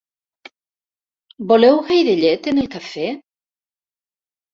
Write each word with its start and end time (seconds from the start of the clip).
Voleu 1.51 1.77
gaire 1.89 2.15
llet 2.21 2.43
en 2.53 2.61
el 2.63 2.69
cafè? 2.77 3.07